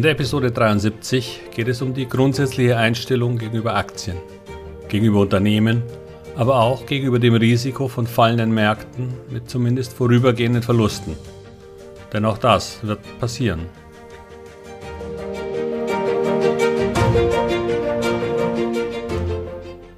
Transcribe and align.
In 0.00 0.04
der 0.04 0.12
Episode 0.12 0.50
73 0.50 1.42
geht 1.54 1.68
es 1.68 1.82
um 1.82 1.92
die 1.92 2.08
grundsätzliche 2.08 2.78
Einstellung 2.78 3.36
gegenüber 3.36 3.76
Aktien, 3.76 4.16
gegenüber 4.88 5.20
Unternehmen, 5.20 5.82
aber 6.36 6.58
auch 6.58 6.86
gegenüber 6.86 7.18
dem 7.18 7.34
Risiko 7.34 7.86
von 7.86 8.06
fallenden 8.06 8.50
Märkten 8.50 9.12
mit 9.28 9.50
zumindest 9.50 9.92
vorübergehenden 9.92 10.62
Verlusten. 10.62 11.18
Denn 12.14 12.24
auch 12.24 12.38
das 12.38 12.82
wird 12.82 13.00
passieren. 13.20 13.66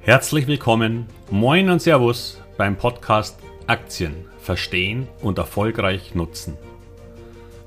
Herzlich 0.01 0.47
willkommen, 0.47 1.05
moin 1.31 1.69
und 1.69 1.81
Servus 1.81 2.41
beim 2.57 2.75
Podcast 2.75 3.39
Aktien 3.67 4.25
verstehen 4.37 5.07
und 5.21 5.37
erfolgreich 5.37 6.13
nutzen. 6.13 6.57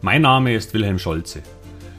Mein 0.02 0.20
Name 0.20 0.54
ist 0.54 0.74
Wilhelm 0.74 0.98
Scholze. 0.98 1.42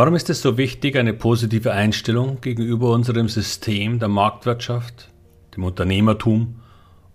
Warum 0.00 0.14
ist 0.14 0.30
es 0.30 0.40
so 0.40 0.56
wichtig, 0.56 0.96
eine 0.96 1.12
positive 1.12 1.72
Einstellung 1.72 2.40
gegenüber 2.40 2.90
unserem 2.92 3.28
System 3.28 3.98
der 3.98 4.08
Marktwirtschaft, 4.08 5.10
dem 5.54 5.64
Unternehmertum 5.64 6.62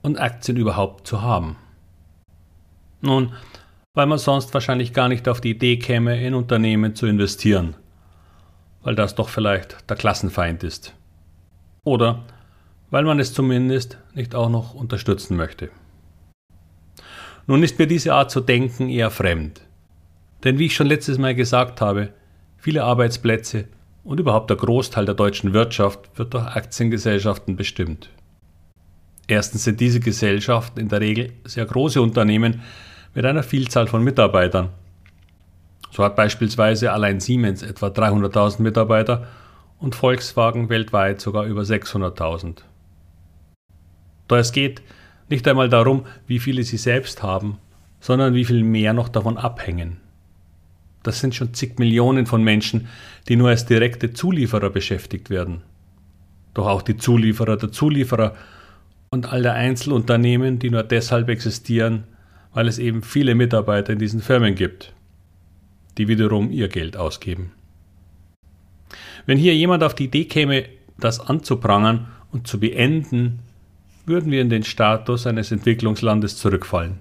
und 0.04 0.20
Aktien 0.20 0.58
überhaupt 0.58 1.08
zu 1.08 1.24
haben? 1.24 1.56
Nun, 3.02 3.34
weil 3.96 4.06
man 4.06 4.20
sonst 4.20 4.54
wahrscheinlich 4.54 4.94
gar 4.94 5.08
nicht 5.08 5.28
auf 5.28 5.42
die 5.42 5.50
Idee 5.50 5.78
käme, 5.78 6.24
in 6.24 6.36
Unternehmen 6.36 6.94
zu 6.94 7.08
investieren, 7.08 7.76
weil 8.84 8.94
das 8.94 9.16
doch 9.16 9.30
vielleicht 9.30 9.90
der 9.90 9.98
Klassenfeind 9.98 10.64
ist. 10.64 10.94
Oder 11.86 12.24
weil 12.92 13.04
man 13.04 13.20
es 13.20 13.34
zumindest 13.34 13.98
nicht 14.14 14.36
auch 14.36 14.50
noch 14.50 14.76
unterstützen 14.76 15.38
möchte. 15.38 15.72
Nun 17.48 17.64
ist 17.64 17.80
mir 17.80 17.88
diese 17.88 18.14
Art 18.14 18.30
zu 18.30 18.42
denken 18.42 18.90
eher 18.90 19.10
fremd. 19.10 19.62
Denn 20.44 20.60
wie 20.60 20.68
ich 20.68 20.76
schon 20.76 20.86
letztes 20.86 21.18
Mal 21.18 21.34
gesagt 21.34 21.82
habe, 21.82 22.14
Viele 22.66 22.84
Arbeitsplätze 22.84 23.66
und 24.04 24.20
überhaupt 24.20 24.50
der 24.50 24.58
Großteil 24.58 25.06
der 25.06 25.14
deutschen 25.14 25.54
Wirtschaft 25.54 26.10
wird 26.16 26.34
durch 26.34 26.48
Aktiengesellschaften 26.48 27.56
bestimmt. 27.56 28.10
Erstens 29.28 29.66
sind 29.66 29.80
diese 29.80 30.00
Gesellschaften 30.00 30.80
in 30.80 30.90
der 30.90 31.00
Regel 31.00 31.32
sehr 31.44 31.68
große 31.68 32.02
Unternehmen 32.02 32.64
mit 33.14 33.24
einer 33.24 33.44
Vielzahl 33.44 33.86
von 33.86 34.04
Mitarbeitern. 34.04 34.70
So 35.92 36.04
hat 36.04 36.16
beispielsweise 36.16 36.92
allein 36.92 37.20
Siemens 37.20 37.62
etwa 37.62 37.90
300.000 37.90 38.64
Mitarbeiter 38.64 39.28
und 39.78 39.94
Volkswagen 39.94 40.68
weltweit 40.68 41.22
sogar 41.22 41.46
über 41.46 41.62
600.000. 41.62 42.64
Da 44.28 44.40
es 44.40 44.52
geht 44.52 44.82
nicht 45.30 45.48
einmal 45.48 45.70
darum, 45.70 46.08
wie 46.26 46.40
viele 46.40 46.64
sie 46.64 46.78
selbst 46.78 47.22
haben, 47.22 47.60
sondern 48.00 48.34
wie 48.34 48.46
viel 48.46 48.64
mehr 48.64 48.94
noch 48.94 49.10
davon 49.10 49.38
abhängen. 49.38 49.98
Das 51.06 51.20
sind 51.20 51.36
schon 51.36 51.54
zig 51.54 51.78
Millionen 51.78 52.26
von 52.26 52.44
Menschen, 52.44 52.88
die 53.28 53.36
nur 53.36 53.50
als 53.50 53.68
direkte 53.68 54.14
Zulieferer 54.14 54.72
beschäftigt 54.72 55.30
werden. 55.30 55.62
Doch 56.56 56.66
auch 56.66 56.82
die 56.82 56.98
Zulieferer 56.98 57.58
der 57.58 57.72
Zulieferer 57.72 58.36
und 59.12 59.32
all 59.32 59.44
der 59.44 59.54
Einzelunternehmen, 59.54 60.58
die 60.58 60.72
nur 60.72 60.82
deshalb 60.82 61.30
existieren, 61.30 62.06
weil 62.56 62.68
es 62.68 62.80
eben 62.80 63.04
viele 63.04 63.36
Mitarbeiter 63.36 63.94
in 63.94 64.00
diesen 64.00 64.20
Firmen 64.20 64.56
gibt, 64.56 64.94
die 66.00 66.08
wiederum 66.08 66.50
ihr 66.50 66.70
Geld 66.70 66.98
ausgeben. 66.98 67.52
Wenn 69.28 69.38
hier 69.38 69.56
jemand 69.56 69.84
auf 69.84 69.94
die 69.94 70.06
Idee 70.06 70.26
käme, 70.26 70.66
das 70.98 71.20
anzuprangern 71.20 72.08
und 72.32 72.48
zu 72.48 72.60
beenden, 72.60 73.42
würden 74.08 74.32
wir 74.32 74.42
in 74.42 74.50
den 74.50 74.64
Status 74.64 75.28
eines 75.28 75.52
Entwicklungslandes 75.52 76.38
zurückfallen. 76.38 76.98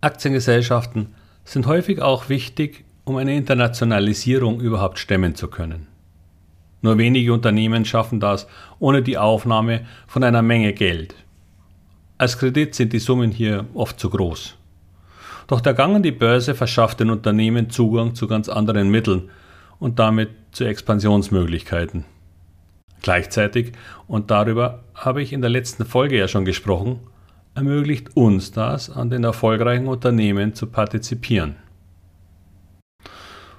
Aktiengesellschaften 0.00 1.14
sind 1.48 1.66
häufig 1.66 2.02
auch 2.02 2.28
wichtig, 2.28 2.84
um 3.04 3.16
eine 3.16 3.34
Internationalisierung 3.34 4.60
überhaupt 4.60 4.98
stemmen 4.98 5.34
zu 5.34 5.48
können. 5.48 5.86
Nur 6.82 6.98
wenige 6.98 7.32
Unternehmen 7.32 7.86
schaffen 7.86 8.20
das 8.20 8.46
ohne 8.78 9.02
die 9.02 9.16
Aufnahme 9.16 9.86
von 10.06 10.22
einer 10.22 10.42
Menge 10.42 10.74
Geld. 10.74 11.14
Als 12.18 12.38
Kredit 12.38 12.74
sind 12.74 12.92
die 12.92 12.98
Summen 12.98 13.30
hier 13.30 13.64
oft 13.72 13.98
zu 13.98 14.10
groß. 14.10 14.56
Doch 15.46 15.62
der 15.62 15.72
Gang 15.72 15.96
an 15.96 16.02
die 16.02 16.12
Börse 16.12 16.54
verschafft 16.54 17.00
den 17.00 17.08
Unternehmen 17.08 17.70
Zugang 17.70 18.14
zu 18.14 18.26
ganz 18.26 18.50
anderen 18.50 18.90
Mitteln 18.90 19.30
und 19.78 19.98
damit 19.98 20.28
zu 20.52 20.64
Expansionsmöglichkeiten. 20.64 22.04
Gleichzeitig, 23.00 23.72
und 24.06 24.30
darüber 24.30 24.84
habe 24.94 25.22
ich 25.22 25.32
in 25.32 25.40
der 25.40 25.50
letzten 25.50 25.86
Folge 25.86 26.18
ja 26.18 26.28
schon 26.28 26.44
gesprochen, 26.44 27.00
ermöglicht 27.58 28.16
uns 28.16 28.52
das, 28.52 28.88
an 28.88 29.10
den 29.10 29.24
erfolgreichen 29.24 29.88
Unternehmen 29.88 30.54
zu 30.54 30.68
partizipieren. 30.68 31.56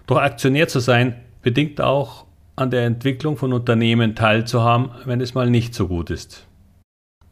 Doch 0.08 0.18
Aktionär 0.18 0.70
zu 0.70 0.80
sein 0.80 1.16
bedingt 1.42 1.82
auch 1.82 2.26
an 2.56 2.72
der 2.72 2.86
Entwicklung 2.86 3.36
von 3.36 3.52
Unternehmen 3.52 4.16
teilzuhaben, 4.16 4.92
wenn 5.04 5.20
es 5.20 5.34
mal 5.34 5.50
nicht 5.50 5.76
so 5.76 5.90
gut 5.90 6.12
ist. 6.12 6.48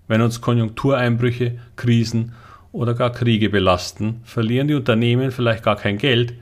Wenn 0.10 0.22
uns 0.22 0.42
Konjunktureinbrüche, 0.42 1.58
Krisen 1.78 2.34
oder 2.74 2.94
gar 2.94 3.12
Kriege 3.12 3.50
belasten, 3.50 4.20
verlieren 4.26 4.68
die 4.68 4.76
Unternehmen 4.76 5.32
vielleicht 5.32 5.64
gar 5.64 5.78
kein 5.78 5.98
Geld, 5.98 6.34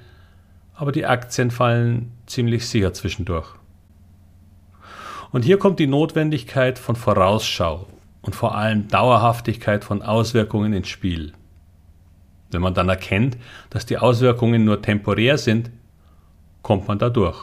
aber 0.73 0.91
die 0.91 1.05
Aktien 1.05 1.51
fallen 1.51 2.11
ziemlich 2.25 2.67
sicher 2.67 2.93
zwischendurch. 2.93 3.49
Und 5.31 5.45
hier 5.45 5.59
kommt 5.59 5.77
die 5.77 5.87
Notwendigkeit 5.87 6.79
von 6.79 6.95
Vorausschau 6.95 7.87
und 8.25 8.35
vor 8.35 8.55
allem 8.55 8.87
Dauerhaftigkeit 8.87 9.83
von 9.83 10.01
Auswirkungen 10.01 10.73
ins 10.73 10.87
Spiel. 10.87 11.33
Wenn 12.49 12.61
man 12.61 12.73
dann 12.73 12.89
erkennt, 12.89 13.37
dass 13.69 13.85
die 13.85 13.99
Auswirkungen 13.99 14.65
nur 14.65 14.81
temporär 14.81 15.37
sind, 15.37 15.69
kommt 16.63 16.87
man 16.87 16.97
da 16.97 17.09
durch. 17.09 17.37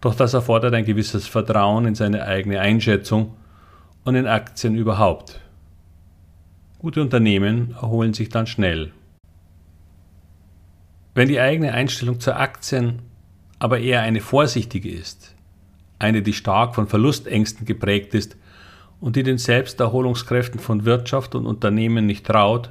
Doch 0.00 0.14
das 0.14 0.32
erfordert 0.32 0.72
ein 0.72 0.86
gewisses 0.86 1.26
Vertrauen 1.26 1.86
in 1.86 1.94
seine 1.94 2.24
eigene 2.24 2.60
Einschätzung 2.60 3.36
und 4.04 4.14
in 4.14 4.26
Aktien 4.26 4.76
überhaupt. 4.76 5.40
Gute 6.78 7.02
Unternehmen 7.02 7.72
erholen 7.72 8.14
sich 8.14 8.30
dann 8.30 8.46
schnell. 8.46 8.92
Wenn 11.14 11.28
die 11.28 11.40
eigene 11.40 11.72
Einstellung 11.74 12.18
zu 12.18 12.34
Aktien 12.34 13.02
aber 13.58 13.80
eher 13.80 14.00
eine 14.00 14.22
vorsichtige 14.22 14.90
ist, 14.90 15.34
eine, 15.98 16.22
die 16.22 16.32
stark 16.32 16.74
von 16.74 16.88
Verlustängsten 16.88 17.66
geprägt 17.66 18.14
ist, 18.14 18.36
und 19.00 19.16
die 19.16 19.22
den 19.22 19.38
Selbsterholungskräften 19.38 20.60
von 20.60 20.84
Wirtschaft 20.84 21.34
und 21.34 21.46
Unternehmen 21.46 22.06
nicht 22.06 22.26
traut, 22.26 22.70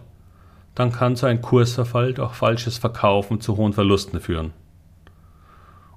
dann 0.75 0.91
kann 0.91 1.15
so 1.15 1.25
ein 1.25 1.41
Kursverfall 1.41 2.13
durch 2.13 2.33
falsches 2.33 2.77
Verkaufen 2.77 3.41
zu 3.41 3.57
hohen 3.57 3.73
Verlusten 3.73 4.21
führen. 4.21 4.53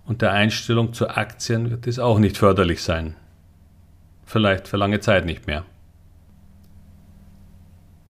Und 0.04 0.22
der 0.22 0.32
Einstellung 0.32 0.92
zu 0.92 1.08
Aktien 1.08 1.70
wird 1.70 1.86
dies 1.86 1.98
auch 1.98 2.18
nicht 2.18 2.36
förderlich 2.36 2.82
sein. 2.82 3.14
Vielleicht 4.24 4.66
für 4.66 4.76
lange 4.76 5.00
Zeit 5.00 5.24
nicht 5.24 5.46
mehr. 5.46 5.64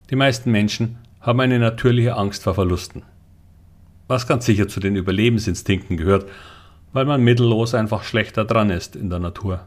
Die 0.09 0.17
meisten 0.17 0.51
Menschen 0.51 0.99
haben 1.21 1.41
eine 1.41 1.59
natürliche 1.59 2.17
Angst 2.17 2.43
vor 2.43 2.55
Verlusten. 2.55 3.03
Was 4.09 4.27
ganz 4.27 4.47
sicher 4.47 4.69
zu 4.69 4.81
den 4.81 4.97
Überlebensinstinkten 4.97 5.97
gehört, 5.97 6.29
weil 6.93 7.05
man 7.05 7.23
mittellos 7.23 7.75
einfach 7.75 8.05
schlechter 8.05 8.45
dran 8.45 8.71
ist 8.71 8.97
in 8.97 9.11
der 9.11 9.19
Natur. 9.19 9.67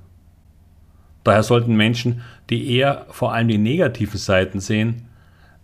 Daher 1.26 1.44
sollten 1.44 1.76
Menschen, 1.76 2.22
die 2.52 2.72
eher 2.72 3.08
vor 3.10 3.34
allem 3.34 3.48
die 3.48 3.58
negativen 3.58 4.20
Seiten 4.20 4.60
sehen, 4.60 5.10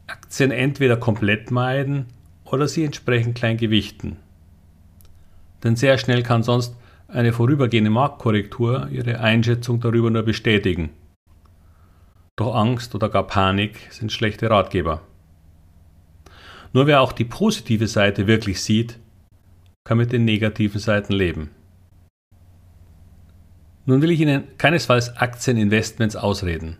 Aktien 0.07 0.51
entweder 0.51 0.97
komplett 0.97 1.51
meiden 1.51 2.07
oder 2.43 2.67
sie 2.67 2.83
entsprechend 2.83 3.35
klein 3.35 3.57
gewichten. 3.57 4.17
Denn 5.63 5.75
sehr 5.75 5.99
schnell 5.99 6.23
kann 6.23 6.41
sonst 6.41 6.75
eine 7.07 7.31
vorübergehende 7.31 7.91
Marktkorrektur 7.91 8.89
ihre 8.89 9.19
Einschätzung 9.19 9.79
darüber 9.79 10.09
nur 10.09 10.23
bestätigen. 10.23 10.89
Doch 12.35 12.55
Angst 12.55 12.95
oder 12.95 13.09
gar 13.09 13.27
Panik 13.27 13.87
sind 13.91 14.11
schlechte 14.11 14.49
Ratgeber. 14.49 15.01
Nur 16.73 16.87
wer 16.87 17.01
auch 17.01 17.11
die 17.11 17.25
positive 17.25 17.87
Seite 17.87 18.25
wirklich 18.25 18.63
sieht, 18.63 18.97
kann 19.83 19.99
mit 19.99 20.11
den 20.11 20.25
negativen 20.25 20.79
Seiten 20.79 21.13
leben. 21.13 21.51
Nun 23.91 24.01
will 24.01 24.11
ich 24.11 24.21
Ihnen 24.21 24.45
keinesfalls 24.57 25.17
Aktieninvestments 25.17 26.15
ausreden, 26.15 26.77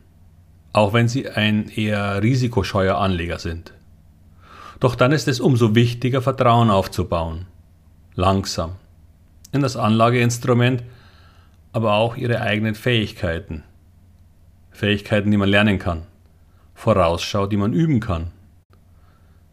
auch 0.72 0.94
wenn 0.94 1.10
Sie 1.10 1.28
ein 1.28 1.68
eher 1.68 2.24
risikoscheuer 2.24 2.98
Anleger 2.98 3.38
sind. 3.38 3.74
Doch 4.80 4.96
dann 4.96 5.12
ist 5.12 5.28
es 5.28 5.42
umso 5.42 5.76
wichtiger, 5.76 6.22
Vertrauen 6.22 6.70
aufzubauen. 6.70 7.48
Langsam. 8.16 8.78
In 9.52 9.62
das 9.62 9.76
Anlageinstrument, 9.76 10.86
aber 11.74 11.96
auch 11.96 12.16
ihre 12.16 12.40
eigenen 12.40 12.76
Fähigkeiten. 12.76 13.66
Fähigkeiten, 14.72 15.32
die 15.32 15.38
man 15.38 15.50
lernen 15.50 15.80
kann. 15.80 16.04
Vorausschau, 16.76 17.46
die 17.46 17.58
man 17.58 17.74
üben 17.74 18.00
kann. 18.00 18.28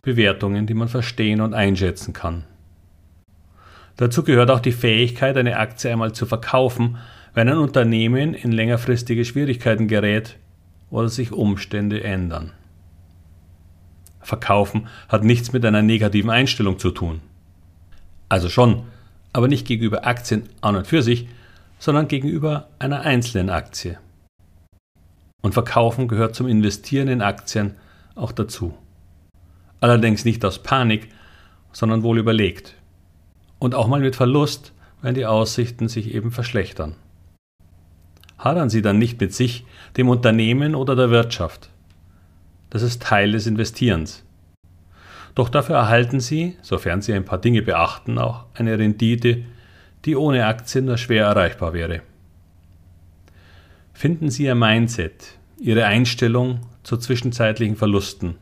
Bewertungen, 0.03 0.69
die 0.69 0.75
man 0.75 0.87
verstehen 0.87 1.41
und 1.41 1.55
einschätzen 1.55 2.13
kann. 2.13 2.45
Dazu 3.97 4.23
gehört 4.23 4.53
auch 4.53 4.61
die 4.61 4.71
Fähigkeit, 4.71 5.37
eine 5.37 5.57
Aktie 5.57 5.91
einmal 5.91 6.13
zu 6.13 6.25
verkaufen, 6.25 6.99
wenn 7.35 7.49
ein 7.49 7.59
Unternehmen 7.59 8.35
in 8.35 8.53
längerfristige 8.53 9.25
Schwierigkeiten 9.25 9.89
gerät 9.89 10.37
oder 10.91 11.09
sich 11.09 11.33
Umstände 11.33 12.03
ändern. 12.03 12.53
Verkaufen 14.21 14.89
hat 15.09 15.25
nichts 15.25 15.53
mit 15.53 15.65
einer 15.65 15.83
negativen 15.83 16.31
Einstellung 16.31 16.79
zu 16.79 16.91
tun. 16.91 17.21
Also 18.29 18.49
schon, 18.49 18.85
aber 19.33 19.49
nicht 19.49 19.67
gegenüber 19.67 20.07
Aktien 20.07 20.49
an 20.61 20.77
und 20.77 20.87
für 20.87 21.03
sich, 21.03 21.29
sondern 21.79 22.09
gegenüber 22.09 22.69
einer 22.79 23.03
einzelnen 23.03 23.51
Aktie. 23.51 23.99
Und 25.43 25.55
Verkaufen 25.55 26.09
gehört 26.09 26.35
zum 26.35 26.49
Investieren 26.49 27.09
in 27.09 27.23
Aktien 27.23 27.77
auch 28.15 28.33
dazu. 28.33 28.75
Allerdings 29.81 30.25
nicht 30.25 30.45
aus 30.45 30.63
Panik, 30.63 31.09
sondern 31.73 32.03
wohl 32.03 32.19
überlegt 32.19 32.75
und 33.59 33.75
auch 33.75 33.87
mal 33.87 34.01
mit 34.01 34.17
Verlust, 34.17 34.73
wenn 35.01 35.15
die 35.15 35.27
Aussichten 35.27 35.89
sich 35.89 36.13
eben 36.15 36.33
verschlechtern. 36.33 36.97
Hadern 38.39 38.71
Sie 38.71 38.83
dann 38.83 38.99
nicht 38.99 39.21
mit 39.21 39.35
sich, 39.35 39.67
dem 39.97 40.09
Unternehmen 40.09 40.75
oder 40.75 40.95
der 40.95 41.11
Wirtschaft. 41.11 41.71
Das 42.71 42.83
ist 42.83 43.03
Teil 43.03 43.33
des 43.33 43.47
Investierens. 43.47 44.25
Doch 45.35 45.49
dafür 45.49 45.77
erhalten 45.77 46.21
Sie, 46.21 46.57
sofern 46.63 47.03
Sie 47.03 47.13
ein 47.13 47.25
paar 47.25 47.39
Dinge 47.39 47.63
beachten, 47.63 48.19
auch 48.19 48.47
eine 48.55 48.79
Rendite, 48.79 49.45
die 50.05 50.17
ohne 50.17 50.47
Aktien 50.47 50.85
nur 50.85 50.99
schwer 50.99 51.27
erreichbar 51.27 51.73
wäre. 51.73 52.03
Finden 53.93 54.31
Sie 54.31 54.45
Ihr 54.45 54.55
Mindset, 54.55 55.39
Ihre 55.61 55.87
Einstellung 55.87 56.61
zu 56.83 56.97
zwischenzeitlichen 56.97 57.77
Verlusten 57.77 58.37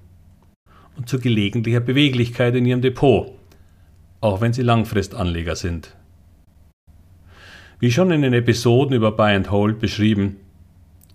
und 0.96 1.08
zu 1.08 1.18
gelegentlicher 1.18 1.80
Beweglichkeit 1.80 2.54
in 2.54 2.66
Ihrem 2.66 2.82
Depot 2.82 3.36
auch 4.20 4.40
wenn 4.40 4.52
sie 4.52 4.62
Langfristanleger 4.62 5.56
sind. 5.56 5.94
Wie 7.78 7.92
schon 7.92 8.10
in 8.10 8.22
den 8.22 8.32
Episoden 8.32 8.96
über 8.96 9.12
Buy 9.12 9.34
and 9.34 9.50
Hold 9.50 9.80
beschrieben, 9.80 10.36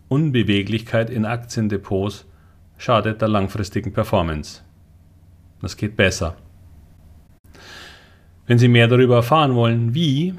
Unbeweglichkeit 0.10 1.10
in 1.10 1.25
Aktiendepots 1.25 2.25
schadet 2.78 3.19
der 3.19 3.30
langfristigen 3.30 3.94
Performance. 3.94 4.62
Das 5.60 5.75
geht 5.75 5.96
besser. 5.96 6.36
Wenn 8.46 8.60
Sie 8.60 8.68
mehr 8.68 8.88
darüber 8.88 9.16
erfahren 9.16 9.56
wollen, 9.56 9.96
wie, 9.96 10.36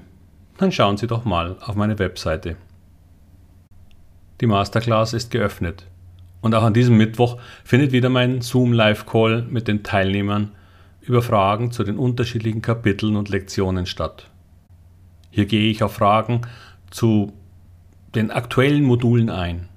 dann 0.59 0.71
schauen 0.71 0.97
Sie 0.97 1.09
doch 1.09 1.25
mal 1.25 1.57
auf 1.61 1.75
meine 1.75 1.99
Webseite. 1.99 2.57
Die 4.41 4.47
Masterclass 4.47 5.15
ist 5.15 5.33
geöffnet 5.33 5.87
und 6.41 6.55
auch 6.55 6.63
an 6.63 6.75
diesem 6.75 6.97
Mittwoch 6.97 7.39
findet 7.65 7.91
wieder 7.91 8.11
mein 8.11 8.43
Zoom 8.43 8.73
Live 8.73 9.07
Call 9.07 9.43
mit 9.43 9.67
den 9.67 9.83
Teilnehmern 9.83 10.53
über 11.01 11.23
Fragen 11.23 11.73
zu 11.73 11.83
den 11.83 11.99
unterschiedlichen 11.99 12.63
Kapiteln 12.63 13.17
und 13.17 13.29
Lektionen 13.29 13.87
statt. 13.87 14.32
Hier 15.33 15.47
gehe 15.47 15.71
ich 15.71 15.83
auf 15.83 15.95
Fragen 15.95 16.43
zu 16.91 17.33
den 18.15 18.31
aktuellen 18.31 18.85
Modulen 18.85 19.31
ein. 19.31 19.69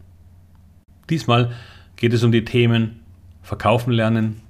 Diesmal 1.09 1.53
geht 1.95 2.11
es 2.13 2.23
um 2.23 2.31
die 2.31 2.43
Themen 2.43 2.99
Verkaufen 3.41 3.93
lernen, 3.93 4.41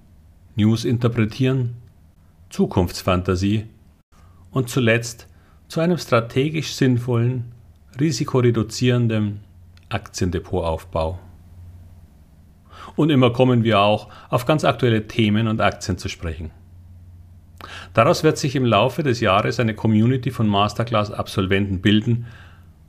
News 0.56 0.84
interpretieren, 0.84 1.76
Zukunftsfantasie 2.50 3.66
und 4.50 4.70
zuletzt 4.70 5.28
zu 5.68 5.80
einem 5.80 6.00
strategisch 6.00 6.74
sinnvollen, 6.74 7.52
risikoreduzierenden 8.00 9.42
Aktiendepotaufbau. 9.90 11.20
Und 12.96 13.12
immer 13.12 13.32
kommen 13.32 13.64
wir 13.64 13.80
auch 13.80 14.10
auf 14.30 14.46
ganz 14.46 14.64
aktuelle 14.64 15.08
Themen 15.08 15.48
und 15.48 15.62
Aktien 15.62 16.00
zu 16.00 16.10
sprechen. 16.10 16.50
Daraus 17.96 18.26
wird 18.26 18.38
sich 18.38 18.58
im 18.58 18.66
Laufe 18.66 19.04
des 19.04 19.22
Jahres 19.22 19.58
eine 19.58 19.74
Community 19.74 20.30
von 20.30 20.50
Masterclass-Absolventen 20.50 21.80
bilden 21.80 22.26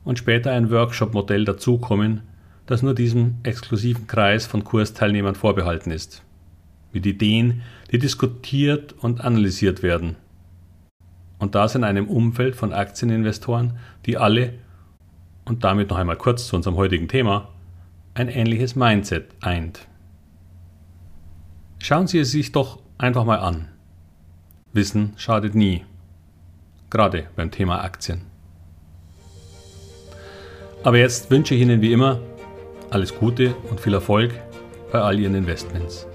und 0.03 0.19
später 0.19 0.51
ein 0.51 0.69
Workshop-Modell 0.69 1.45
dazukommen, 1.45 2.23
das 2.65 2.83
nur 2.83 2.93
diesem 2.93 3.35
exklusiven 3.43 4.05
Kreis 4.07 4.45
von 4.45 4.65
Kursteilnehmern 4.65 5.35
vorbehalten 5.35 5.91
ist. 5.91 6.23
Mit 6.91 7.05
Ideen, 7.05 7.61
die 7.89 7.99
diskutiert 7.99 8.95
und 8.99 9.21
analysiert 9.21 9.81
werden. 9.81 10.17
Und 11.39 11.55
das 11.55 11.75
in 11.75 11.85
einem 11.85 12.09
Umfeld 12.09 12.57
von 12.57 12.73
Aktieninvestoren, 12.73 13.77
die 14.05 14.17
alle, 14.17 14.55
und 15.45 15.63
damit 15.63 15.89
noch 15.89 15.97
einmal 15.97 16.17
kurz 16.17 16.47
zu 16.47 16.57
unserem 16.57 16.75
heutigen 16.75 17.07
Thema, 17.07 17.47
ein 18.13 18.27
ähnliches 18.27 18.75
Mindset 18.75 19.29
eint. 19.39 19.87
Schauen 21.79 22.07
Sie 22.07 22.19
es 22.19 22.31
sich 22.31 22.51
doch 22.51 22.79
einfach 22.97 23.23
mal 23.23 23.39
an. 23.39 23.69
Wissen 24.77 25.13
schadet 25.17 25.55
nie. 25.55 25.83
Gerade 26.89 27.25
beim 27.35 27.51
Thema 27.51 27.81
Aktien. 27.81 28.21
Aber 30.83 30.99
jetzt 30.99 31.29
wünsche 31.31 31.55
ich 31.55 31.61
Ihnen 31.61 31.81
wie 31.81 31.91
immer 31.91 32.19
alles 32.91 33.13
Gute 33.13 33.55
und 33.69 33.81
viel 33.81 33.93
Erfolg 33.93 34.31
bei 34.91 34.99
all 35.01 35.19
Ihren 35.19 35.35
Investments. 35.35 36.07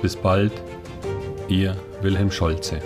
Bis 0.00 0.16
bald, 0.16 0.52
Ihr 1.48 1.76
Wilhelm 2.00 2.30
Scholze. 2.30 2.80